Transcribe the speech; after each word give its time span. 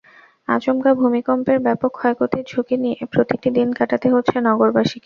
আচমকা 0.47 0.91
ভূমিকম্পের 0.93 1.57
ব্যাপক 1.65 1.91
ক্ষয়ক্ষতির 1.97 2.45
ঝুঁকি 2.47 2.75
নিয়ে 2.83 2.99
প্রতিটি 3.13 3.49
দিন 3.57 3.67
কাটাতে 3.77 4.07
হচ্ছে 4.13 4.35
নগরবাসীকে। 4.47 4.99